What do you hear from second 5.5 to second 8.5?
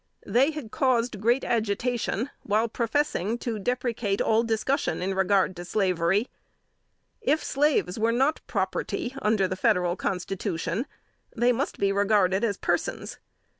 to slavery. If slaves were not